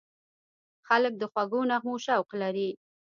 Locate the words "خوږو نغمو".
1.31-1.95